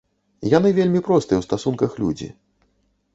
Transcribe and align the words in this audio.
Яны 0.57 0.69
вельмі 0.77 1.01
простыя 1.09 1.37
ў 1.39 1.47
стасунках 1.49 1.91
людзі. 2.05 2.31